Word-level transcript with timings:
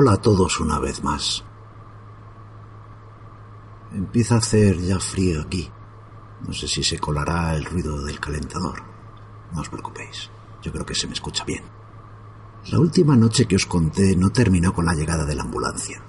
cola 0.00 0.12
a 0.12 0.16
todos 0.16 0.60
una 0.60 0.78
vez 0.78 1.04
más. 1.04 1.44
Empieza 3.92 4.36
a 4.36 4.38
hacer 4.38 4.78
ya 4.78 4.98
frío 4.98 5.42
aquí. 5.42 5.70
No 6.46 6.54
sé 6.54 6.68
si 6.68 6.82
se 6.82 6.98
colará 6.98 7.54
el 7.54 7.66
ruido 7.66 8.02
del 8.02 8.18
calentador. 8.18 8.82
No 9.52 9.60
os 9.60 9.68
preocupéis, 9.68 10.30
yo 10.62 10.72
creo 10.72 10.86
que 10.86 10.94
se 10.94 11.06
me 11.06 11.12
escucha 11.12 11.44
bien. 11.44 11.64
La 12.72 12.78
última 12.78 13.14
noche 13.14 13.44
que 13.44 13.56
os 13.56 13.66
conté 13.66 14.16
no 14.16 14.30
terminó 14.30 14.72
con 14.72 14.86
la 14.86 14.94
llegada 14.94 15.26
de 15.26 15.34
la 15.34 15.42
ambulancia. 15.42 16.02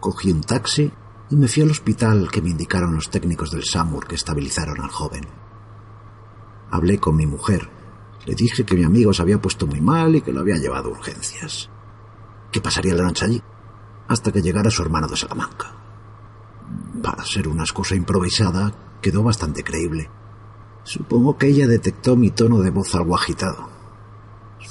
Cogí 0.00 0.32
un 0.32 0.40
taxi 0.40 0.90
y 1.28 1.36
me 1.36 1.48
fui 1.48 1.62
al 1.62 1.72
hospital 1.72 2.30
que 2.30 2.40
me 2.40 2.48
indicaron 2.48 2.94
los 2.94 3.10
técnicos 3.10 3.50
del 3.50 3.64
SAMUR 3.64 4.06
que 4.06 4.14
estabilizaron 4.14 4.80
al 4.80 4.88
joven. 4.88 5.26
Hablé 6.70 6.98
con 6.98 7.14
mi 7.14 7.26
mujer. 7.26 7.68
Le 8.24 8.34
dije 8.34 8.64
que 8.64 8.74
mi 8.74 8.84
amigo 8.84 9.12
se 9.12 9.20
había 9.20 9.38
puesto 9.38 9.66
muy 9.66 9.82
mal 9.82 10.16
y 10.16 10.22
que 10.22 10.32
lo 10.32 10.40
había 10.40 10.56
llevado 10.56 10.88
a 10.88 10.92
urgencias. 10.92 11.68
Que 12.50 12.60
pasaría 12.60 12.94
la 12.94 13.04
noche 13.04 13.24
allí, 13.24 13.42
hasta 14.08 14.32
que 14.32 14.42
llegara 14.42 14.70
su 14.70 14.82
hermano 14.82 15.06
de 15.06 15.16
Salamanca. 15.16 15.72
Para 17.02 17.24
ser 17.24 17.48
una 17.48 17.62
excusa 17.62 17.94
improvisada, 17.94 18.72
quedó 19.00 19.22
bastante 19.22 19.62
creíble. 19.62 20.10
Supongo 20.82 21.38
que 21.38 21.46
ella 21.46 21.66
detectó 21.66 22.16
mi 22.16 22.30
tono 22.30 22.60
de 22.60 22.70
voz 22.70 22.94
algo 22.94 23.14
agitado. 23.14 23.68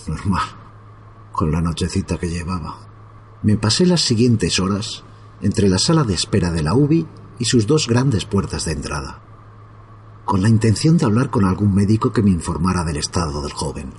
Normal, 0.08 0.44
con 1.32 1.52
la 1.52 1.62
nochecita 1.62 2.18
que 2.18 2.30
llevaba. 2.30 2.78
Me 3.42 3.58
pasé 3.58 3.86
las 3.86 4.02
siguientes 4.02 4.60
horas 4.60 5.04
entre 5.42 5.70
la 5.70 5.80
sala 5.80 6.04
de 6.04 6.14
espera 6.14 6.52
de 6.52 6.64
la 6.64 6.74
UBI 6.74 7.08
y 7.40 7.46
sus 7.46 7.66
dos 7.66 7.88
grandes 7.88 8.26
puertas 8.26 8.66
de 8.66 8.74
entrada, 8.74 9.22
con 10.26 10.42
la 10.42 10.50
intención 10.50 10.98
de 10.98 11.06
hablar 11.06 11.30
con 11.30 11.46
algún 11.46 11.74
médico 11.74 12.12
que 12.12 12.22
me 12.22 12.32
informara 12.32 12.84
del 12.84 12.98
estado 12.98 13.42
del 13.42 13.54
joven. 13.54 13.94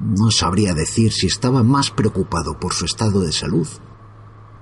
No 0.00 0.30
sabría 0.30 0.74
decir 0.74 1.12
si 1.12 1.26
estaba 1.26 1.62
más 1.64 1.90
preocupado 1.90 2.58
por 2.60 2.72
su 2.72 2.84
estado 2.84 3.20
de 3.20 3.32
salud 3.32 3.66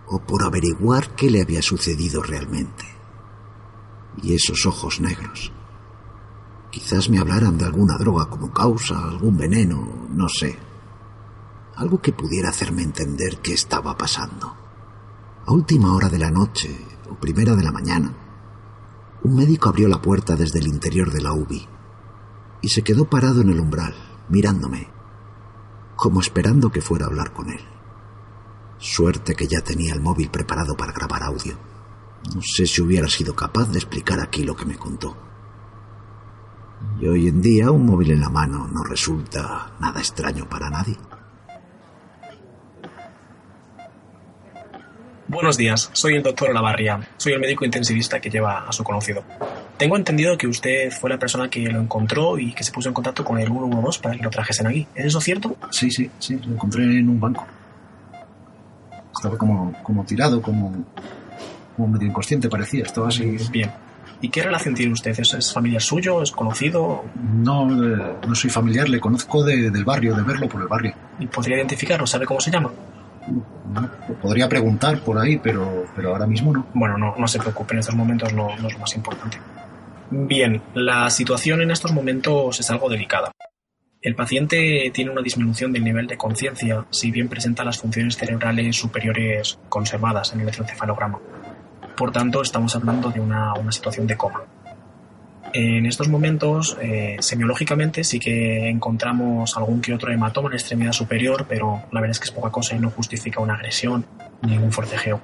o 0.09 0.21
por 0.21 0.43
averiguar 0.43 1.15
qué 1.15 1.31
le 1.31 1.43
había 1.43 1.61
sucedido 1.61 2.23
realmente. 2.23 2.85
Y 4.23 4.35
esos 4.35 4.65
ojos 4.65 5.01
negros. 5.01 5.53
Quizás 6.71 7.11
me 7.11 7.19
hablaran 7.19 7.59
de 7.59 7.67
alguna 7.67 7.99
droga 7.99 8.31
como 8.31 8.53
causa, 8.53 8.99
algún 8.99 9.37
veneno, 9.37 10.09
no 10.11 10.29
sé. 10.29 10.59
Algo 11.77 12.01
que 12.01 12.13
pudiera 12.13 12.49
hacerme 12.49 12.83
entender 12.83 13.41
qué 13.43 13.53
estaba 13.53 13.97
pasando. 13.97 14.55
A 15.45 15.53
última 15.53 15.95
hora 15.95 16.09
de 16.09 16.19
la 16.19 16.31
noche 16.31 16.79
o 17.11 17.15
primera 17.15 17.55
de 17.55 17.63
la 17.63 17.73
mañana, 17.73 18.15
un 19.23 19.37
médico 19.37 19.69
abrió 19.69 19.87
la 19.89 20.01
puerta 20.01 20.35
desde 20.35 20.61
el 20.61 20.67
interior 20.67 21.13
de 21.13 21.21
la 21.21 21.35
UBI 21.35 21.69
y 22.63 22.69
se 22.69 22.83
quedó 22.83 23.05
parado 23.05 23.43
en 23.43 23.51
el 23.51 23.61
umbral, 23.61 23.95
mirándome, 24.29 24.96
como 25.97 26.21
esperando 26.21 26.71
que 26.71 26.83
fuera 26.83 27.07
a 27.07 27.09
hablar 27.09 27.33
con 27.33 27.51
él. 27.51 27.61
Suerte 28.79 29.35
que 29.35 29.47
ya 29.47 29.63
tenía 29.63 29.95
el 29.95 30.01
móvil 30.01 30.31
preparado 30.31 30.77
para 30.77 30.93
grabar 30.93 31.23
audio. 31.23 31.57
No 32.35 32.43
sé 32.43 32.67
si 32.67 32.83
hubiera 32.83 33.09
sido 33.09 33.35
capaz 33.35 33.71
de 33.71 33.79
explicar 33.79 34.21
aquí 34.21 34.45
lo 34.45 34.55
que 34.55 34.67
me 34.67 34.77
contó. 34.77 35.17
Y 37.01 37.07
hoy 37.09 37.29
en 37.29 37.41
día 37.41 37.71
un 37.71 37.87
móvil 37.87 38.11
en 38.13 38.21
la 38.21 38.29
mano 38.29 38.69
no 38.69 38.85
resulta 38.85 39.73
nada 39.81 40.01
extraño 40.01 40.47
para 40.49 40.69
nadie. 40.69 40.97
Buenos 45.29 45.57
días, 45.57 45.91
soy 45.93 46.15
el 46.15 46.23
doctor 46.23 46.51
Olavarría. 46.51 47.09
Soy 47.17 47.33
el 47.33 47.41
médico 47.41 47.65
intensivista 47.65 48.21
que 48.21 48.31
lleva 48.31 48.69
a 48.69 48.73
su 48.73 48.85
conocido. 48.85 49.25
Tengo 49.77 49.97
entendido 49.97 50.39
que 50.39 50.47
usted 50.47 50.91
fue 50.91 51.11
la 51.11 51.19
persona 51.19 51.51
que 51.51 51.61
lo 51.69 51.81
encontró 51.81 52.39
y 52.39 52.53
que 52.55 52.65
se 52.65 52.73
puso 52.73 52.89
en 52.89 52.95
contacto 52.95 53.25
con 53.25 53.39
el 53.39 53.47
112 53.49 54.01
para 54.01 54.17
que 54.17 54.23
lo 54.23 54.31
trajesen 54.31 54.67
aquí. 54.67 54.87
¿Es 54.95 55.07
eso 55.07 55.21
cierto? 55.21 55.57
Sí, 55.71 55.91
sí, 55.91 56.11
sí, 56.19 56.39
lo 56.47 56.55
encontré 56.55 56.85
en 56.85 57.09
un 57.11 57.21
banco. 57.21 57.47
Estaba 59.15 59.37
como, 59.37 59.73
como 59.83 60.05
tirado, 60.05 60.41
como, 60.41 60.73
como 61.77 61.89
medio 61.89 62.07
inconsciente 62.09 62.49
parecía, 62.49 62.85
estaba 62.85 63.09
así. 63.09 63.37
Bien. 63.51 63.71
¿Y 64.23 64.31
qué 64.31 64.43
relación 64.43 64.75
tiene 64.75 64.93
usted? 64.95 65.19
¿Es, 65.19 65.35
es 65.35 65.53
familiar 65.53 65.83
suyo? 65.83 66.23
¿Es 66.23 66.31
conocido? 66.33 67.05
No, 67.35 67.67
eh, 67.71 68.15
no 68.27 68.35
soy 68.35 68.49
familiar, 68.49 68.89
le 68.89 68.99
conozco 68.99 69.45
de- 69.45 69.71
del 69.71 69.85
barrio, 69.85 70.15
de 70.15 70.23
verlo 70.23 70.49
por 70.49 70.63
el 70.63 70.69
barrio. 70.69 70.95
¿Y 71.19 71.27
podría 71.27 71.57
identificarlo? 71.57 72.07
¿Sabe 72.07 72.25
cómo 72.25 72.41
se 72.41 72.51
llama? 72.51 72.71
No, 73.75 73.91
podría 74.23 74.49
preguntar 74.49 75.01
por 75.01 75.19
ahí, 75.19 75.37
pero, 75.39 75.85
pero 75.95 76.13
ahora 76.13 76.27
mismo 76.27 76.53
no. 76.53 76.67
Bueno, 76.73 76.97
no, 76.97 77.15
no 77.19 77.29
se 77.29 77.39
preocupe, 77.39 77.75
en 77.75 77.81
estos 77.81 77.95
momentos 77.95 78.33
no, 78.33 78.57
no 78.57 78.69
es 78.69 78.73
lo 78.75 78.79
más 78.79 78.95
importante. 78.97 79.39
Bien, 80.11 80.63
la 80.75 81.11
situación 81.11 81.63
en 81.63 81.73
estos 81.73 81.93
momentos 81.93 82.61
es 82.61 82.71
algo 82.71 82.89
delicada. 82.89 83.33
El 84.01 84.15
paciente 84.15 84.89
tiene 84.95 85.11
una 85.11 85.21
disminución 85.21 85.73
del 85.73 85.83
nivel 85.83 86.07
de 86.07 86.17
conciencia, 86.17 86.87
si 86.91 87.11
bien 87.11 87.29
presenta 87.29 87.65
las 87.65 87.79
funciones 87.79 88.17
cerebrales 88.17 88.77
superiores 88.77 89.59
conservadas 89.69 90.33
en 90.33 90.39
el 90.39 90.43
electroencefalograma. 90.45 91.19
Por 91.97 92.13
tanto, 92.13 92.41
estamos 92.43 92.77
hablando 92.77 93.11
de 93.11 93.19
una, 93.19 93.55
una 93.55 93.73
situación 93.73 94.07
de 94.07 94.17
coma. 94.17 94.45
En 95.53 95.87
estos 95.87 96.09
momentos, 96.09 96.77
eh, 96.81 97.17
semiológicamente, 97.19 98.05
sí 98.05 98.21
que 98.21 98.69
encontramos 98.69 99.57
algún 99.57 99.81
que 99.81 99.93
otro 99.93 100.13
hematoma 100.13 100.49
en 100.49 100.53
la 100.53 100.59
extremidad 100.59 100.93
superior, 100.93 101.47
pero 101.49 101.83
la 101.91 102.01
verdad 102.01 102.13
es 102.13 102.21
que 102.21 102.27
es 102.27 102.33
poca 102.33 102.51
cosa 102.51 102.77
y 102.77 102.79
no 102.79 102.91
justifica 102.91 103.41
una 103.41 103.55
agresión 103.55 104.07
ni 104.43 104.57
un 104.57 104.71
forcejeo 104.71 105.21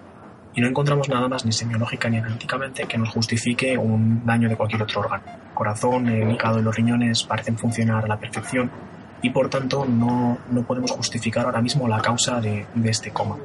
y 0.55 0.61
no 0.61 0.69
encontramos 0.69 1.09
nada 1.09 1.29
más 1.29 1.45
ni 1.45 1.53
semiológica 1.53 2.09
ni 2.11 2.19
analíticamente 2.19 2.85
que 2.85 2.99
nos 2.99 3.09
justifique 3.11 3.77
un 3.79 4.25
daño 4.27 4.49
de 4.49 4.57
cualquier 4.57 4.83
otro 4.83 5.01
órgano. 5.01 5.23
El 5.49 5.55
corazón, 5.55 6.09
el 6.09 6.31
hígado 6.33 6.61
y 6.61 6.63
los 6.63 6.75
riñones 6.77 7.23
parecen 7.25 7.57
funcionar 7.59 8.05
a 8.05 8.09
la 8.09 8.19
perfección 8.19 8.71
y 9.23 9.31
por 9.31 9.49
tanto 9.49 9.85
no, 9.87 10.39
no 10.51 10.63
podemos 10.63 10.91
justificar 10.91 11.47
ahora 11.47 11.63
mismo 11.63 11.87
la 11.89 12.01
causa 12.01 12.41
de, 12.41 12.67
de 12.75 12.91
este 12.91 13.11
coma. 13.13 13.37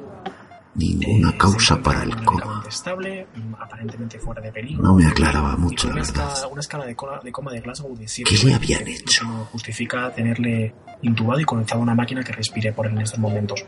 Ninguna 0.76 1.30
Eh, 1.30 1.38
causa 1.38 1.82
para 1.82 2.04
el 2.04 2.16
coma. 2.24 2.64
estable, 2.68 3.26
mm, 3.36 3.54
aparentemente 3.60 4.20
fuera 4.20 4.42
de 4.42 4.52
peligro. 4.52 4.84
No 4.84 4.94
me 4.94 5.08
aclaraba 5.08 5.56
mucho, 5.58 5.88
la 5.88 5.94
una 5.94 6.04
verdad. 6.04 6.28
escala, 6.34 6.48
una 6.52 6.60
escala 6.62 6.86
de, 6.86 6.96
cola- 6.96 7.20
de 7.24 7.32
coma 7.32 7.52
de 7.52 7.62
Glasgow 7.62 7.96
de 7.98 8.08
7. 8.08 8.30
¿Qué 8.30 8.46
le 8.48 8.54
habían 8.54 8.88
hecho? 8.88 9.26
Justifica 9.52 10.12
tenerle 10.14 10.76
intubado 11.02 11.40
y 11.40 11.46
conectado 11.46 11.80
a 11.80 11.84
una 11.84 11.96
máquina 11.96 12.22
que 12.24 12.32
respire 12.32 12.74
por 12.74 12.86
él 12.86 12.92
en 12.94 13.02
estos 13.02 13.18
momentos. 13.20 13.66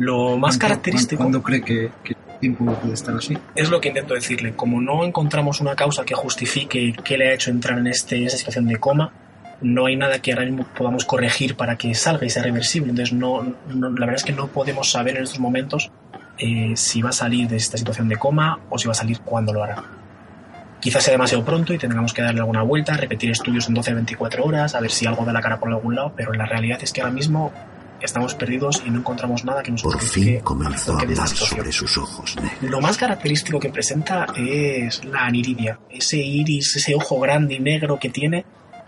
Lo 0.00 0.36
más 0.38 0.56
característico 0.56 1.22
¿Cuándo 1.22 1.42
cree 1.42 1.60
que, 1.62 1.90
que 2.02 2.14
tiempo 2.40 2.64
puede 2.74 2.94
estar 2.94 3.14
así? 3.14 3.36
es 3.54 3.68
lo 3.70 3.80
que 3.80 3.88
intento 3.88 4.14
decirle. 4.14 4.54
Como 4.56 4.80
no 4.80 5.04
encontramos 5.04 5.60
una 5.60 5.76
causa 5.76 6.04
que 6.04 6.14
justifique 6.14 6.94
qué 7.04 7.18
le 7.18 7.28
ha 7.28 7.34
hecho 7.34 7.50
entrar 7.50 7.78
en, 7.78 7.86
este, 7.86 8.24
esa 8.24 8.38
situación 8.38 8.66
de 8.66 8.78
coma, 8.78 9.12
no 9.60 9.84
hay 9.86 9.96
nada 9.96 10.20
que 10.22 10.32
ahora 10.32 10.46
mismo 10.46 10.64
podamos 10.74 11.04
corregir 11.04 11.54
para 11.54 11.76
que 11.76 11.94
salga 11.94 12.24
y 12.24 12.30
sea 12.30 12.42
reversible. 12.42 12.90
Entonces, 12.90 13.12
no, 13.14 13.42
no- 13.68 13.90
la 13.90 14.06
verdad 14.06 14.14
es 14.16 14.24
que 14.24 14.32
no 14.32 14.46
podemos 14.48 14.90
saber 14.90 15.18
en 15.18 15.24
estos 15.24 15.38
momentos 15.38 15.90
eh, 16.38 16.72
si 16.76 17.02
va 17.02 17.10
a 17.10 17.12
salir 17.12 17.46
de 17.48 17.56
esta 17.56 17.76
situación 17.76 18.08
de 18.08 18.16
coma 18.16 18.58
o 18.70 18.78
si 18.78 18.88
va 18.88 18.92
a 18.92 18.94
salir 18.94 19.20
cuándo 19.20 19.52
lo 19.52 19.62
hará. 19.62 19.84
Quizás 20.80 21.02
sea 21.04 21.12
demasiado 21.12 21.44
pronto 21.44 21.74
y 21.74 21.78
tengamos 21.78 22.14
que 22.14 22.22
darle 22.22 22.40
alguna 22.40 22.62
vuelta, 22.62 22.96
repetir 22.96 23.30
estudios 23.30 23.68
en 23.68 23.74
12 23.74 23.92
24 23.92 24.42
horas, 24.44 24.74
a 24.74 24.80
ver 24.80 24.90
si 24.90 25.04
algo 25.04 25.26
da 25.26 25.32
la 25.34 25.42
cara 25.42 25.60
por 25.60 25.68
algún 25.68 25.94
lado, 25.94 26.14
pero 26.16 26.32
la 26.32 26.46
realidad 26.46 26.78
es 26.82 26.90
que 26.94 27.02
ahora 27.02 27.12
mismo 27.12 27.52
estamos 28.00 28.34
perdidos 28.34 28.82
y 28.86 28.90
no 28.90 28.98
encontramos 28.98 29.44
nada 29.44 29.62
que 29.62 29.72
nos 29.72 29.82
Por 29.82 30.00
fin 30.00 30.40
comenzó 30.40 30.96
a 30.96 31.00
hablar 31.00 31.28
sobre 31.28 31.72
sus 31.72 31.96
ojos 31.98 32.36
negros. 32.36 32.62
Lo 32.62 32.80
más 32.80 32.96
característico 32.96 33.58
que 33.58 33.70
presenta 33.70 34.26
es 34.36 35.04
la 35.04 35.26
aniridia, 35.26 35.78
ese 35.90 36.18
iris, 36.18 36.76
ese 36.76 36.94
ojo 36.94 37.20
grande 37.20 37.54
y 37.54 37.60
negro 37.60 37.98
que 37.98 38.10
tiene, 38.10 38.44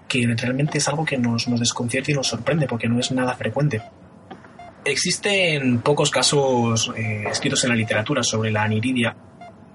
que 0.08 0.26
realmente 0.36 0.78
es 0.78 0.88
algo 0.88 1.04
que 1.04 1.18
nos, 1.18 1.48
nos 1.48 1.60
desconcierta 1.60 2.10
y 2.10 2.14
nos 2.14 2.28
sorprende 2.28 2.66
porque 2.66 2.88
no 2.88 2.98
es 2.98 3.10
nada 3.12 3.34
frecuente. 3.34 3.82
Existen 4.84 5.80
pocos 5.80 6.10
casos 6.10 6.92
eh, 6.96 7.24
escritos 7.30 7.62
en 7.64 7.70
la 7.70 7.76
literatura 7.76 8.22
sobre 8.22 8.50
la 8.50 8.64
aniridia. 8.64 9.14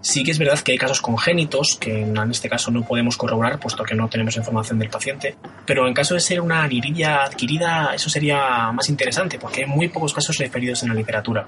Sí 0.01 0.23
que 0.23 0.31
es 0.31 0.39
verdad 0.39 0.59
que 0.59 0.73
hay 0.73 0.77
casos 0.77 1.01
congénitos, 1.01 1.77
que 1.79 2.03
en 2.03 2.31
este 2.31 2.49
caso 2.49 2.71
no 2.71 2.83
podemos 2.83 3.17
corroborar 3.17 3.59
puesto 3.59 3.83
que 3.83 3.95
no 3.95 4.07
tenemos 4.07 4.37
información 4.37 4.79
del 4.79 4.89
paciente, 4.89 5.35
pero 5.65 5.87
en 5.87 5.93
caso 5.93 6.13
de 6.13 6.19
ser 6.19 6.39
una 6.39 6.63
aniridia 6.63 7.23
adquirida, 7.23 7.93
eso 7.93 8.09
sería 8.09 8.71
más 8.71 8.89
interesante 8.89 9.39
porque 9.39 9.63
hay 9.63 9.69
muy 9.69 9.89
pocos 9.89 10.13
casos 10.13 10.37
referidos 10.37 10.83
en 10.83 10.89
la 10.89 10.95
literatura 10.95 11.45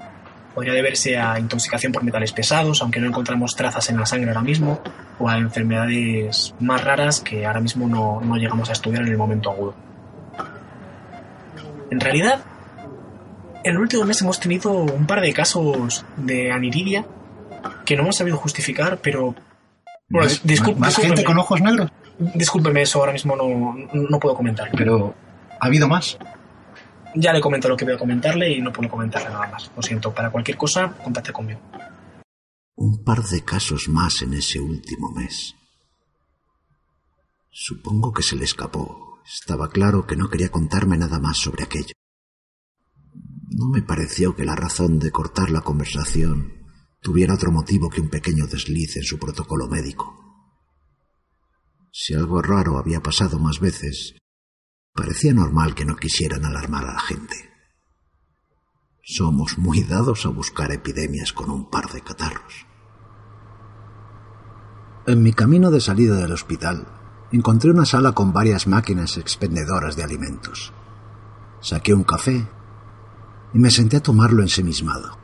podría 0.54 0.72
deberse 0.74 1.16
a 1.16 1.38
intoxicación 1.38 1.92
por 1.92 2.02
metales 2.02 2.32
pesados, 2.32 2.82
aunque 2.82 3.00
no 3.00 3.06
encontramos 3.06 3.54
trazas 3.56 3.88
en 3.90 3.98
la 3.98 4.06
sangre 4.06 4.30
ahora 4.30 4.42
mismo, 4.42 4.80
o 5.18 5.28
a 5.28 5.38
enfermedades 5.38 6.54
más 6.60 6.82
raras 6.82 7.20
que 7.20 7.46
ahora 7.46 7.60
mismo 7.60 7.88
no, 7.88 8.20
no 8.20 8.36
llegamos 8.36 8.68
a 8.68 8.72
estudiar 8.72 9.02
en 9.02 9.08
el 9.08 9.16
momento 9.16 9.50
agudo. 9.50 9.74
En 11.90 12.00
realidad, 12.00 12.42
en 13.64 13.72
el 13.72 13.78
último 13.78 14.04
mes 14.04 14.20
hemos 14.22 14.40
tenido 14.40 14.72
un 14.72 15.06
par 15.06 15.20
de 15.20 15.32
casos 15.32 16.04
de 16.16 16.52
aniridia 16.52 17.04
que 17.84 17.96
no 17.96 18.02
hemos 18.02 18.16
sabido 18.16 18.36
justificar, 18.36 18.98
pero... 19.02 19.34
Bueno, 20.08 20.26
¿Más- 20.28 20.42
discul- 20.44 20.76
¿Más 20.76 20.96
gente 20.96 21.22
con 21.24 21.38
ojos 21.38 21.60
negros? 21.60 21.90
discúlpeme, 22.34 22.82
eso 22.82 22.98
ahora 22.98 23.12
mismo 23.12 23.34
no, 23.36 23.74
no 23.94 24.18
puedo 24.20 24.34
comentar. 24.36 24.70
Pero, 24.76 25.14
¿ha 25.60 25.66
habido 25.66 25.88
más? 25.88 26.18
Ya 27.14 27.32
le 27.32 27.40
comento 27.40 27.68
lo 27.68 27.76
que 27.76 27.84
voy 27.84 27.94
a 27.94 27.98
comentarle 27.98 28.50
y 28.52 28.60
no 28.60 28.72
puedo 28.72 28.88
comentarle 28.90 29.30
nada 29.30 29.48
más. 29.50 29.70
Lo 29.74 29.82
siento, 29.82 30.12
para 30.12 30.30
cualquier 30.30 30.56
cosa, 30.56 30.92
contacte 31.02 31.32
conmigo. 31.32 31.60
Un 32.76 33.02
par 33.04 33.22
de 33.22 33.42
casos 33.44 33.88
más 33.88 34.20
en 34.22 34.34
ese 34.34 34.60
último 34.60 35.10
mes. 35.12 35.54
Supongo 37.50 38.12
que 38.12 38.22
se 38.22 38.36
le 38.36 38.44
escapó. 38.44 39.18
Estaba 39.24 39.68
claro 39.70 40.06
que 40.06 40.16
no 40.16 40.28
quería 40.28 40.50
contarme 40.50 40.96
nada 40.96 41.18
más 41.18 41.38
sobre 41.38 41.64
aquello. 41.64 41.92
No 43.50 43.68
me 43.68 43.82
pareció 43.82 44.34
que 44.36 44.44
la 44.44 44.56
razón 44.56 44.98
de 44.98 45.10
cortar 45.10 45.50
la 45.50 45.60
conversación 45.62 46.59
tuviera 47.00 47.34
otro 47.34 47.50
motivo 47.50 47.88
que 47.88 48.00
un 48.00 48.08
pequeño 48.08 48.46
desliz 48.46 48.96
en 48.96 49.04
su 49.04 49.18
protocolo 49.18 49.68
médico. 49.68 50.16
Si 51.92 52.14
algo 52.14 52.40
raro 52.40 52.78
había 52.78 53.02
pasado 53.02 53.38
más 53.38 53.58
veces, 53.58 54.14
parecía 54.94 55.34
normal 55.34 55.74
que 55.74 55.84
no 55.84 55.96
quisieran 55.96 56.44
alarmar 56.44 56.84
a 56.84 56.94
la 56.94 57.00
gente. 57.00 57.50
Somos 59.02 59.58
muy 59.58 59.82
dados 59.82 60.26
a 60.26 60.28
buscar 60.28 60.70
epidemias 60.72 61.32
con 61.32 61.50
un 61.50 61.68
par 61.68 61.90
de 61.90 62.02
catarros. 62.02 62.66
En 65.06 65.22
mi 65.22 65.32
camino 65.32 65.70
de 65.70 65.80
salida 65.80 66.16
del 66.16 66.32
hospital, 66.32 66.86
encontré 67.32 67.70
una 67.70 67.86
sala 67.86 68.12
con 68.12 68.32
varias 68.32 68.66
máquinas 68.66 69.16
expendedoras 69.16 69.96
de 69.96 70.04
alimentos. 70.04 70.72
Saqué 71.60 71.94
un 71.94 72.04
café 72.04 72.46
y 73.52 73.58
me 73.58 73.70
senté 73.70 73.96
a 73.96 74.02
tomarlo 74.02 74.42
ensemismado, 74.42 75.18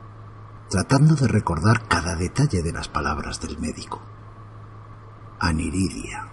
tratando 0.69 1.15
de 1.15 1.27
recordar 1.27 1.87
cada 1.87 2.15
detalle 2.15 2.61
de 2.61 2.73
las 2.73 2.89
palabras 2.89 3.39
del 3.39 3.57
médico. 3.57 4.01
Aniridia. 5.39 6.27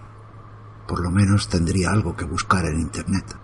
Por 0.88 1.00
lo 1.00 1.10
menos 1.10 1.48
tendría 1.48 1.90
algo 1.90 2.16
que 2.16 2.24
buscar 2.24 2.64
en 2.66 2.80
Internet. 2.80 3.36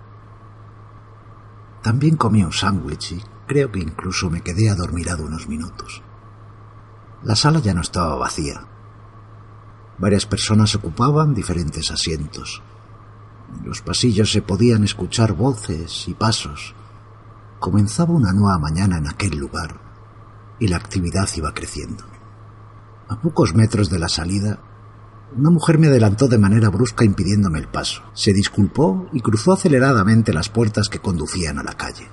También 1.82 2.16
comí 2.16 2.42
un 2.42 2.52
sándwich 2.52 3.12
y 3.12 3.22
creo 3.46 3.70
que 3.70 3.78
incluso 3.78 4.30
me 4.30 4.42
quedé 4.42 4.68
adormirado 4.68 5.24
unos 5.24 5.48
minutos. 5.48 6.02
La 7.22 7.36
sala 7.36 7.60
ya 7.60 7.72
no 7.72 7.82
estaba 7.82 8.16
vacía. 8.16 8.66
Varias 9.98 10.26
personas 10.26 10.74
ocupaban 10.74 11.34
diferentes 11.34 11.90
asientos. 11.90 12.62
En 13.56 13.68
los 13.68 13.80
pasillos 13.80 14.32
se 14.32 14.42
podían 14.42 14.82
escuchar 14.82 15.34
voces 15.34 16.08
y 16.08 16.14
pasos. 16.14 16.74
Comenzaba 17.60 18.12
una 18.12 18.32
nueva 18.32 18.58
mañana 18.58 18.98
en 18.98 19.06
aquel 19.06 19.36
lugar 19.36 19.89
y 20.60 20.68
la 20.68 20.76
actividad 20.76 21.28
iba 21.34 21.52
creciendo. 21.52 22.04
A 23.08 23.20
pocos 23.20 23.54
metros 23.54 23.90
de 23.90 23.98
la 23.98 24.08
salida, 24.08 24.60
una 25.36 25.50
mujer 25.50 25.78
me 25.78 25.88
adelantó 25.88 26.28
de 26.28 26.38
manera 26.38 26.68
brusca 26.68 27.04
impidiéndome 27.04 27.58
el 27.58 27.68
paso. 27.68 28.02
Se 28.14 28.32
disculpó 28.32 29.08
y 29.12 29.20
cruzó 29.20 29.52
aceleradamente 29.52 30.32
las 30.32 30.48
puertas 30.48 30.88
que 30.88 31.00
conducían 31.00 31.58
a 31.58 31.62
la 31.62 31.74
calle. 31.74 32.08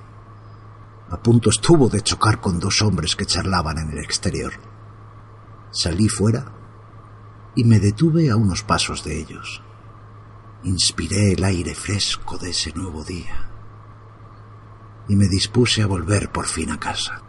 A 1.09 1.21
punto 1.21 1.49
estuvo 1.49 1.89
de 1.89 2.01
chocar 2.01 2.41
con 2.41 2.59
dos 2.59 2.81
hombres 2.81 3.15
que 3.15 3.25
charlaban 3.25 3.77
en 3.77 3.91
el 3.91 3.99
exterior. 3.99 4.53
Salí 5.71 6.09
fuera 6.09 6.53
y 7.55 7.63
me 7.63 7.79
detuve 7.79 8.29
a 8.29 8.35
unos 8.35 8.63
pasos 8.63 9.03
de 9.03 9.19
ellos. 9.19 9.61
Inspiré 10.63 11.33
el 11.33 11.43
aire 11.43 11.75
fresco 11.75 12.37
de 12.37 12.49
ese 12.49 12.71
nuevo 12.73 13.03
día 13.03 13.51
y 15.07 15.15
me 15.15 15.27
dispuse 15.27 15.81
a 15.81 15.87
volver 15.87 16.31
por 16.31 16.45
fin 16.45 16.71
a 16.71 16.79
casa. 16.79 17.23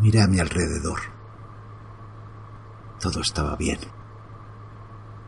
Miré 0.00 0.22
a 0.22 0.26
mi 0.26 0.40
alrededor. 0.40 0.98
Todo 3.00 3.20
estaba 3.20 3.54
bien. 3.56 3.78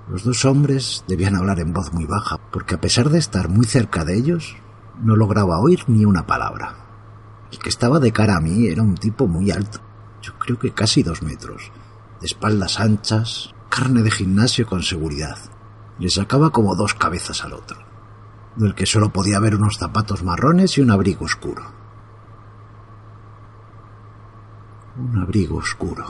Los 0.09 0.25
dos 0.25 0.45
hombres 0.45 1.05
debían 1.07 1.37
hablar 1.37 1.61
en 1.61 1.73
voz 1.73 1.93
muy 1.93 2.05
baja, 2.05 2.39
porque 2.51 2.75
a 2.75 2.81
pesar 2.81 3.11
de 3.11 3.19
estar 3.19 3.49
muy 3.49 3.67
cerca 3.67 4.05
de 4.05 4.17
ellos, 4.17 4.57
no 5.03 5.17
lograba 5.17 5.61
oír 5.61 5.85
ni 5.89 6.05
una 6.05 6.27
palabra. 6.27 6.77
El 7.53 7.59
que 7.59 7.69
estaba 7.69 8.01
de 8.01 8.13
cara 8.13 8.37
a 8.37 8.41
mí 8.41 8.67
era 8.67 8.83
un 8.83 8.95
tipo 8.95 9.27
muy 9.27 9.51
alto, 9.51 9.81
yo 10.23 10.39
creo 10.39 10.59
que 10.59 10.73
casi 10.73 11.03
dos 11.03 11.23
metros, 11.23 11.71
de 12.21 12.27
espaldas 12.27 12.81
anchas, 12.81 13.55
carne 13.69 14.03
de 14.03 14.11
gimnasio 14.11 14.67
con 14.67 14.83
seguridad. 14.83 15.39
Le 15.99 16.11
sacaba 16.11 16.51
como 16.51 16.75
dos 16.75 16.95
cabezas 16.95 17.45
al 17.45 17.53
otro, 17.53 17.79
del 18.57 18.75
que 18.75 18.87
solo 18.87 19.13
podía 19.13 19.39
ver 19.39 19.55
unos 19.55 19.79
zapatos 19.79 20.23
marrones 20.23 20.77
y 20.77 20.81
un 20.81 20.91
abrigo 20.91 21.25
oscuro. 21.25 21.76
Un 24.99 25.19
abrigo 25.19 25.59
oscuro. 25.59 26.07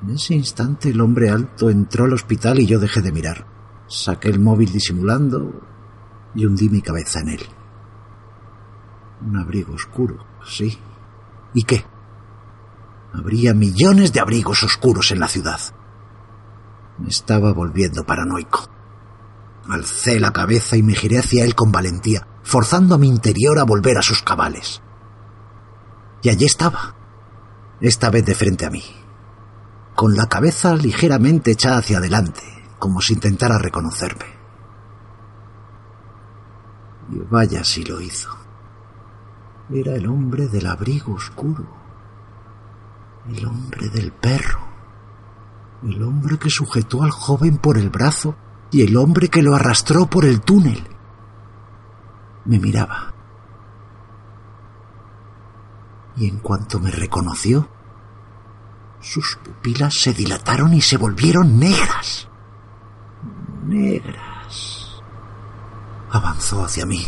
En 0.00 0.10
ese 0.10 0.34
instante 0.34 0.88
el 0.88 1.00
hombre 1.02 1.28
alto 1.28 1.68
entró 1.68 2.04
al 2.04 2.14
hospital 2.14 2.58
y 2.60 2.66
yo 2.66 2.78
dejé 2.78 3.02
de 3.02 3.12
mirar. 3.12 3.46
Saqué 3.88 4.28
el 4.28 4.40
móvil 4.40 4.72
disimulando 4.72 5.52
y 6.34 6.46
hundí 6.46 6.70
mi 6.70 6.80
cabeza 6.80 7.20
en 7.20 7.28
él. 7.28 7.42
Un 9.26 9.36
abrigo 9.36 9.74
oscuro, 9.74 10.24
sí. 10.46 10.78
¿Y 11.52 11.64
qué? 11.64 11.84
Habría 13.12 13.52
millones 13.52 14.12
de 14.12 14.20
abrigos 14.20 14.62
oscuros 14.62 15.10
en 15.10 15.20
la 15.20 15.28
ciudad. 15.28 15.60
Me 16.98 17.08
estaba 17.08 17.52
volviendo 17.52 18.04
paranoico. 18.04 18.68
Alcé 19.68 20.20
la 20.20 20.32
cabeza 20.32 20.76
y 20.76 20.82
me 20.82 20.94
giré 20.94 21.18
hacia 21.18 21.44
él 21.44 21.54
con 21.54 21.70
valentía, 21.70 22.26
forzando 22.42 22.94
a 22.94 22.98
mi 22.98 23.08
interior 23.08 23.58
a 23.58 23.64
volver 23.64 23.98
a 23.98 24.02
sus 24.02 24.22
cabales. 24.22 24.82
Y 26.22 26.28
allí 26.30 26.44
estaba, 26.44 26.94
esta 27.80 28.10
vez 28.10 28.24
de 28.24 28.34
frente 28.34 28.66
a 28.66 28.70
mí, 28.70 28.82
con 29.94 30.14
la 30.14 30.26
cabeza 30.26 30.74
ligeramente 30.74 31.52
echada 31.52 31.78
hacia 31.78 31.98
adelante, 31.98 32.42
como 32.78 33.00
si 33.00 33.14
intentara 33.14 33.58
reconocerme. 33.58 34.26
Y 37.10 37.18
vaya 37.30 37.62
si 37.64 37.84
lo 37.84 38.00
hizo. 38.00 38.30
Era 39.70 39.94
el 39.94 40.06
hombre 40.06 40.48
del 40.48 40.66
abrigo 40.66 41.14
oscuro 41.14 41.86
el 43.28 43.44
hombre 43.44 43.88
del 43.88 44.12
perro, 44.12 44.60
el 45.82 46.02
hombre 46.02 46.38
que 46.38 46.50
sujetó 46.50 47.02
al 47.02 47.10
joven 47.10 47.58
por 47.58 47.76
el 47.76 47.90
brazo 47.90 48.36
y 48.70 48.82
el 48.82 48.96
hombre 48.96 49.28
que 49.28 49.42
lo 49.42 49.54
arrastró 49.54 50.06
por 50.06 50.24
el 50.24 50.40
túnel. 50.40 50.86
Me 52.44 52.58
miraba. 52.58 53.14
Y 56.16 56.28
en 56.28 56.38
cuanto 56.38 56.80
me 56.80 56.90
reconoció, 56.90 57.68
sus 59.00 59.38
pupilas 59.44 59.94
se 59.94 60.14
dilataron 60.14 60.72
y 60.72 60.80
se 60.80 60.96
volvieron 60.96 61.58
negras. 61.58 62.28
Negras. 63.66 65.02
Avanzó 66.10 66.64
hacia 66.64 66.86
mí. 66.86 67.06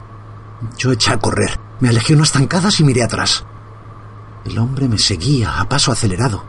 Yo 0.76 0.92
eché 0.92 1.12
a 1.12 1.18
correr. 1.18 1.58
Me 1.80 1.88
alejé 1.88 2.14
unas 2.14 2.32
zancadas 2.32 2.80
y 2.80 2.84
miré 2.84 3.02
atrás. 3.02 3.44
El 4.44 4.58
hombre 4.58 4.88
me 4.88 4.98
seguía 4.98 5.60
a 5.60 5.68
paso 5.68 5.92
acelerado. 5.92 6.44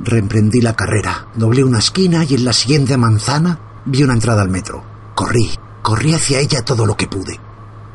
Reemprendí 0.00 0.60
la 0.60 0.74
carrera, 0.74 1.28
doblé 1.34 1.62
una 1.62 1.78
esquina 1.78 2.24
y 2.24 2.34
en 2.34 2.44
la 2.44 2.52
siguiente 2.52 2.96
manzana 2.96 3.58
vi 3.84 4.02
una 4.02 4.14
entrada 4.14 4.42
al 4.42 4.48
metro. 4.48 4.82
Corrí, 5.14 5.50
corrí 5.82 6.14
hacia 6.14 6.40
ella 6.40 6.64
todo 6.64 6.86
lo 6.86 6.96
que 6.96 7.06
pude. 7.06 7.38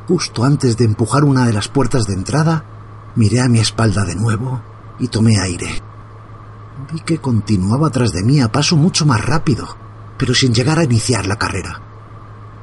Justo 0.07 0.43
antes 0.43 0.77
de 0.77 0.85
empujar 0.85 1.23
una 1.23 1.45
de 1.45 1.53
las 1.53 1.67
puertas 1.67 2.05
de 2.05 2.13
entrada, 2.13 2.63
miré 3.17 3.41
a 3.41 3.49
mi 3.49 3.59
espalda 3.59 4.05
de 4.05 4.15
nuevo 4.15 4.61
y 4.99 5.09
tomé 5.09 5.39
aire. 5.39 5.81
Vi 6.91 7.01
que 7.01 7.17
continuaba 7.17 7.89
tras 7.89 8.11
de 8.13 8.23
mí 8.23 8.39
a 8.39 8.51
paso 8.51 8.77
mucho 8.77 9.05
más 9.05 9.25
rápido, 9.25 9.67
pero 10.17 10.33
sin 10.33 10.53
llegar 10.53 10.79
a 10.79 10.83
iniciar 10.83 11.25
la 11.25 11.37
carrera. 11.37 11.81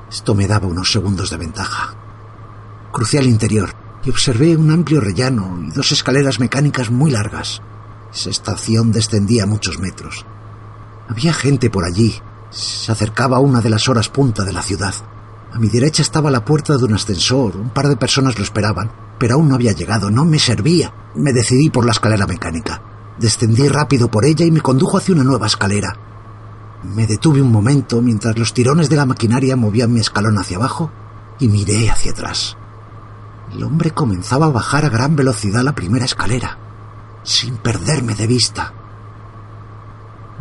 Esto 0.09 0.35
me 0.35 0.47
daba 0.47 0.69
unos 0.69 0.91
segundos 0.91 1.31
de 1.31 1.37
ventaja. 1.37 1.95
Crucé 2.93 3.19
al 3.19 3.27
interior, 3.27 3.75
y 4.05 4.11
observé 4.11 4.57
un 4.57 4.71
amplio 4.71 5.01
rellano 5.01 5.59
y 5.67 5.71
dos 5.71 5.91
escaleras 5.91 6.39
mecánicas 6.39 6.91
muy 6.91 7.11
largas. 7.11 7.61
Esa 8.13 8.31
estación 8.31 8.93
descendía 8.93 9.47
muchos 9.47 9.81
metros. 9.81 10.25
Había 11.09 11.33
gente 11.33 11.69
por 11.69 11.85
allí. 11.85 12.15
Se 12.51 12.93
acercaba 12.93 13.41
una 13.41 13.61
de 13.61 13.71
las 13.71 13.89
horas 13.89 14.09
punta 14.09 14.45
de 14.45 14.53
la 14.53 14.63
ciudad. 14.63 14.95
A 15.55 15.59
mi 15.61 15.69
derecha 15.69 16.03
estaba 16.03 16.33
la 16.33 16.45
puerta 16.45 16.77
de 16.77 16.85
un 16.85 16.95
ascensor. 16.95 17.57
Un 17.57 17.71
par 17.71 17.87
de 17.87 17.97
personas 17.97 18.37
lo 18.37 18.43
esperaban, 18.43 18.91
pero 19.21 19.35
aún 19.35 19.49
no 19.49 19.55
había 19.55 19.71
llegado. 19.71 20.11
No 20.11 20.25
me 20.25 20.41
servía. 20.41 20.93
Me 21.15 21.33
decidí 21.33 21.71
por 21.71 21.87
la 21.87 21.93
escalera 21.93 22.27
mecánica. 22.27 22.83
Descendí 23.21 23.69
rápido 23.69 24.11
por 24.11 24.25
ella 24.25 24.45
y 24.45 24.51
me 24.51 24.61
condujo 24.61 24.99
hacia 24.99 25.15
una 25.15 25.23
nueva 25.23 25.47
escalera. 25.47 25.97
Me 26.83 27.07
detuve 27.07 27.41
un 27.41 27.53
momento 27.53 28.03
mientras 28.03 28.37
los 28.37 28.53
tirones 28.53 28.89
de 28.89 28.97
la 28.97 29.07
maquinaria 29.07 29.55
movían 29.55 29.93
mi 29.93 30.01
escalón 30.01 30.39
hacia 30.39 30.57
abajo 30.57 30.91
y 31.39 31.47
miré 31.47 31.89
hacia 31.89 32.11
atrás. 32.11 32.57
El 33.53 33.63
hombre 33.63 33.93
comenzaba 33.93 34.47
a 34.47 34.51
bajar 34.51 34.85
a 34.85 34.89
gran 34.89 35.15
velocidad 35.15 35.63
la 35.63 35.77
primera 35.77 36.05
escalera, 36.05 36.59
sin 37.23 37.59
perderme 37.59 38.17
de 38.17 38.27
vista. 38.27 38.75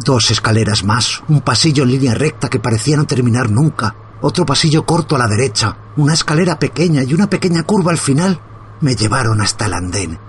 Dos 0.04 0.32
escaleras 0.32 0.84
más, 0.84 1.22
un 1.28 1.42
pasillo 1.42 1.84
en 1.84 1.92
línea 1.92 2.16
recta 2.16 2.50
que 2.50 2.60
parecía 2.60 2.98
no 2.98 3.06
terminar 3.06 3.52
nunca, 3.52 3.96
otro 4.24 4.46
pasillo 4.46 4.86
corto 4.86 5.16
a 5.16 5.20
la 5.20 5.28
derecha, 5.28 5.78
una 5.98 6.14
escalera 6.14 6.58
pequeña 6.58 7.04
y 7.04 7.14
una 7.14 7.30
pequeña 7.30 7.64
curva 7.64 7.92
al 7.92 8.00
final 8.00 8.42
me 8.82 8.96
llevaron 8.96 9.40
hasta 9.40 9.68
el 9.68 9.74
andén. 9.74 10.20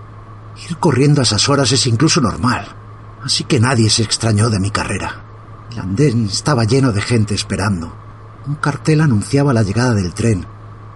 Ir 0.69 0.77
corriendo 0.77 1.23
a 1.23 1.25
esas 1.25 1.49
horas 1.49 1.73
es 1.73 1.87
incluso 1.87 2.21
normal, 2.21 2.67
así 3.23 3.45
que 3.45 3.59
nadie 3.59 3.89
se 3.89 4.03
extrañó 4.03 4.51
de 4.51 4.61
mi 4.61 4.71
carrera. 4.71 5.25
El 5.73 5.79
andén 5.79 6.27
estaba 6.27 6.65
lleno 6.65 6.93
de 6.93 7.01
gente 7.01 7.35
esperando. 7.35 7.97
Un 8.47 8.57
cartel 8.57 9.01
anunciaba 9.01 9.55
la 9.55 9.63
llegada 9.63 9.95
del 9.95 10.13
tren 10.13 10.47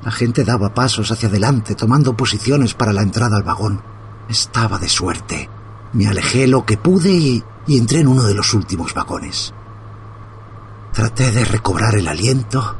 la 0.03 0.11
gente 0.13 0.45
daba 0.45 0.75
pasos 0.75 1.11
hacia 1.11 1.29
adelante, 1.29 1.75
tomando 1.75 2.17
posiciones 2.17 2.75
para 2.75 2.93
la 2.93 3.03
entrada 3.03 3.37
al 3.37 3.43
vagón. 3.43 3.83
Estaba 4.29 4.79
de 4.79 4.89
suerte. 4.89 5.51
Me 5.93 6.07
alejé 6.07 6.47
lo 6.47 6.65
que 6.65 6.77
pude 6.77 7.11
y, 7.11 7.45
entré 7.67 8.01
en 8.01 8.09
uno 8.09 8.23
de 8.23 8.35
los 8.35 8.55
últimos 8.55 8.95
vagones. 8.95 9.53
Traté 10.93 11.31
de 11.31 11.45
recobrar 11.45 11.95
el 11.97 12.09
aliento 12.09 12.77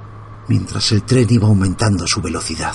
mientras 0.49 0.91
el 0.93 1.03
tren 1.03 1.27
iba 1.31 1.47
aumentando 1.47 2.07
su 2.07 2.21
velocidad. 2.21 2.75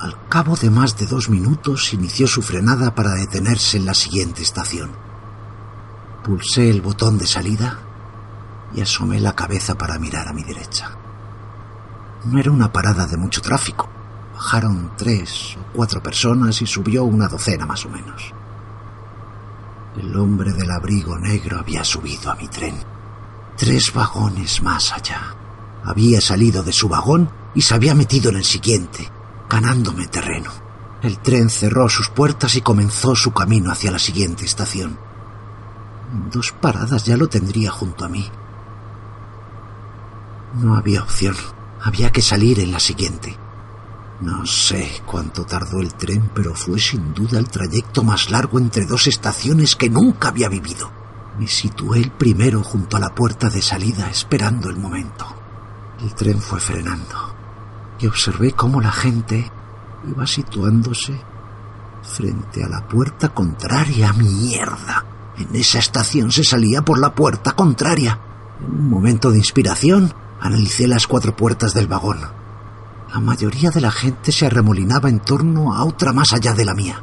Al 0.00 0.28
cabo 0.28 0.56
de 0.56 0.70
más 0.70 0.96
de 0.96 1.06
dos 1.06 1.30
minutos 1.30 1.92
inició 1.92 2.26
su 2.26 2.42
frenada 2.42 2.94
para 2.94 3.14
detenerse 3.14 3.76
en 3.76 3.86
la 3.86 3.94
siguiente 3.94 4.42
estación. 4.42 4.90
Pulsé 6.24 6.68
el 6.68 6.80
botón 6.82 7.18
de 7.18 7.26
salida 7.26 7.78
y 8.74 8.80
asomé 8.80 9.20
la 9.20 9.34
cabeza 9.34 9.76
para 9.76 9.98
mirar 9.98 10.28
a 10.28 10.32
mi 10.32 10.42
derecha. 10.42 10.90
No 12.24 12.38
era 12.38 12.50
una 12.50 12.72
parada 12.72 13.06
de 13.06 13.16
mucho 13.16 13.40
tráfico. 13.40 13.88
Bajaron 14.34 14.92
tres 14.98 15.56
o 15.56 15.72
cuatro 15.72 16.02
personas 16.02 16.60
y 16.60 16.66
subió 16.66 17.04
una 17.04 17.28
docena 17.28 17.64
más 17.64 17.86
o 17.86 17.88
menos. 17.88 18.32
El 19.96 20.14
hombre 20.16 20.52
del 20.52 20.70
abrigo 20.70 21.18
negro 21.18 21.58
había 21.58 21.84
subido 21.84 22.30
a 22.30 22.34
mi 22.34 22.48
tren. 22.48 22.76
Tres 23.56 23.92
vagones 23.94 24.62
más 24.62 24.92
allá. 24.92 25.34
Había 25.84 26.20
salido 26.20 26.62
de 26.62 26.72
su 26.72 26.88
vagón 26.88 27.30
y 27.54 27.62
se 27.62 27.74
había 27.74 27.94
metido 27.94 28.30
en 28.30 28.36
el 28.36 28.44
siguiente, 28.44 29.10
ganándome 29.48 30.06
terreno. 30.06 30.50
El 31.02 31.18
tren 31.18 31.50
cerró 31.50 31.88
sus 31.88 32.08
puertas 32.08 32.56
y 32.56 32.62
comenzó 32.62 33.14
su 33.14 33.32
camino 33.32 33.70
hacia 33.70 33.90
la 33.90 33.98
siguiente 33.98 34.44
estación. 34.44 34.98
Dos 36.32 36.52
paradas 36.52 37.04
ya 37.04 37.16
lo 37.16 37.28
tendría 37.28 37.70
junto 37.70 38.04
a 38.04 38.08
mí. 38.08 38.30
No 40.54 40.74
había 40.76 41.02
opción. 41.02 41.36
Había 41.82 42.10
que 42.10 42.22
salir 42.22 42.60
en 42.60 42.72
la 42.72 42.80
siguiente. 42.80 43.36
No 44.20 44.46
sé 44.46 45.02
cuánto 45.04 45.44
tardó 45.44 45.80
el 45.80 45.94
tren, 45.94 46.30
pero 46.34 46.54
fue 46.54 46.80
sin 46.80 47.12
duda 47.12 47.38
el 47.38 47.48
trayecto 47.48 48.02
más 48.02 48.30
largo 48.30 48.58
entre 48.58 48.86
dos 48.86 49.06
estaciones 49.06 49.76
que 49.76 49.90
nunca 49.90 50.28
había 50.28 50.48
vivido. 50.48 50.90
Me 51.38 51.46
situé 51.46 51.98
el 51.98 52.10
primero 52.10 52.62
junto 52.62 52.96
a 52.96 53.00
la 53.00 53.14
puerta 53.14 53.50
de 53.50 53.60
salida 53.60 54.08
esperando 54.08 54.70
el 54.70 54.78
momento. 54.78 55.26
El 56.00 56.14
tren 56.14 56.40
fue 56.40 56.60
frenando 56.60 57.34
y 57.98 58.06
observé 58.06 58.52
cómo 58.52 58.80
la 58.80 58.92
gente 58.92 59.50
iba 60.06 60.26
situándose 60.26 61.18
frente 62.02 62.62
a 62.62 62.68
la 62.68 62.86
puerta 62.86 63.30
contraria. 63.30 64.12
¡Mierda! 64.12 65.04
En 65.38 65.54
esa 65.54 65.78
estación 65.78 66.30
se 66.30 66.44
salía 66.44 66.82
por 66.82 66.98
la 66.98 67.14
puerta 67.14 67.52
contraria. 67.52 68.18
En 68.60 68.78
un 68.78 68.90
momento 68.90 69.30
de 69.30 69.38
inspiración, 69.38 70.12
analicé 70.40 70.86
las 70.86 71.06
cuatro 71.06 71.34
puertas 71.34 71.72
del 71.72 71.86
vagón. 71.86 72.18
La 73.12 73.20
mayoría 73.20 73.70
de 73.70 73.80
la 73.80 73.90
gente 73.90 74.32
se 74.32 74.46
arremolinaba 74.46 75.08
en 75.08 75.20
torno 75.20 75.74
a 75.74 75.84
otra 75.84 76.12
más 76.12 76.32
allá 76.34 76.52
de 76.52 76.64
la 76.64 76.74
mía. 76.74 77.02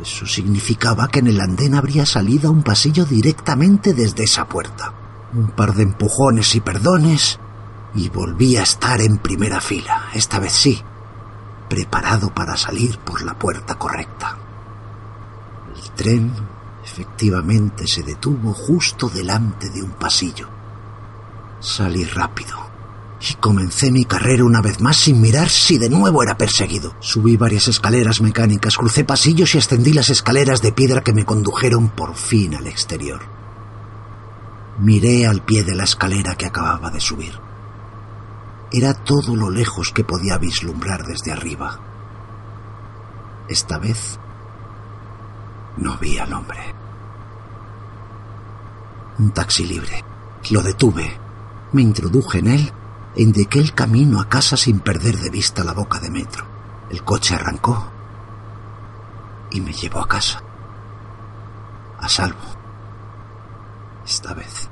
Eso 0.00 0.26
significaba 0.26 1.08
que 1.08 1.18
en 1.18 1.26
el 1.26 1.40
andén 1.40 1.74
habría 1.74 2.06
salido 2.06 2.50
un 2.50 2.62
pasillo 2.62 3.04
directamente 3.04 3.92
desde 3.92 4.24
esa 4.24 4.46
puerta. 4.46 4.92
Un 5.34 5.48
par 5.48 5.74
de 5.74 5.82
empujones 5.82 6.54
y 6.54 6.60
perdones 6.60 7.38
y 7.96 8.10
volví 8.10 8.56
a 8.56 8.62
estar 8.62 9.00
en 9.00 9.18
primera 9.18 9.60
fila, 9.60 10.10
esta 10.12 10.38
vez 10.38 10.52
sí, 10.52 10.82
preparado 11.68 12.32
para 12.32 12.56
salir 12.56 12.98
por 12.98 13.22
la 13.22 13.38
puerta 13.38 13.76
correcta. 13.76 14.36
El 15.74 15.90
tren 15.92 16.32
efectivamente 16.84 17.86
se 17.86 18.02
detuvo 18.02 18.52
justo 18.52 19.08
delante 19.08 19.70
de 19.70 19.82
un 19.82 19.92
pasillo. 19.92 20.48
Salí 21.58 22.04
rápido 22.04 22.66
y 23.18 23.34
comencé 23.34 23.90
mi 23.90 24.04
carrera 24.04 24.44
una 24.44 24.60
vez 24.60 24.80
más 24.80 24.98
sin 24.98 25.20
mirar 25.22 25.48
si 25.48 25.78
de 25.78 25.88
nuevo 25.88 26.22
era 26.22 26.36
perseguido. 26.36 26.94
Subí 27.00 27.38
varias 27.38 27.66
escaleras 27.66 28.20
mecánicas, 28.20 28.76
crucé 28.76 29.04
pasillos 29.04 29.54
y 29.54 29.58
ascendí 29.58 29.94
las 29.94 30.10
escaleras 30.10 30.60
de 30.60 30.72
piedra 30.72 31.02
que 31.02 31.14
me 31.14 31.24
condujeron 31.24 31.88
por 31.88 32.14
fin 32.14 32.54
al 32.54 32.66
exterior. 32.66 33.22
Miré 34.78 35.26
al 35.26 35.42
pie 35.42 35.64
de 35.64 35.74
la 35.74 35.84
escalera 35.84 36.36
que 36.36 36.44
acababa 36.44 36.90
de 36.90 37.00
subir. 37.00 37.45
Era 38.72 38.94
todo 38.94 39.36
lo 39.36 39.48
lejos 39.48 39.92
que 39.92 40.04
podía 40.04 40.38
vislumbrar 40.38 41.04
desde 41.04 41.32
arriba. 41.32 41.78
Esta 43.48 43.78
vez 43.78 44.18
no 45.76 45.96
vi 45.98 46.18
al 46.18 46.32
hombre. 46.32 46.74
Un 49.18 49.30
taxi 49.30 49.64
libre. 49.64 50.04
Lo 50.50 50.62
detuve. 50.62 51.18
Me 51.72 51.82
introduje 51.82 52.38
en 52.38 52.48
él 52.48 52.72
e 53.14 53.22
indiqué 53.22 53.60
el 53.60 53.72
camino 53.72 54.20
a 54.20 54.28
casa 54.28 54.56
sin 54.56 54.80
perder 54.80 55.16
de 55.16 55.30
vista 55.30 55.64
la 55.64 55.72
boca 55.72 56.00
de 56.00 56.10
metro. 56.10 56.44
El 56.90 57.02
coche 57.02 57.34
arrancó 57.34 57.90
y 59.50 59.60
me 59.60 59.72
llevó 59.72 60.00
a 60.00 60.08
casa. 60.08 60.42
A 61.98 62.08
salvo. 62.08 62.38
Esta 64.04 64.34
vez. 64.34 64.68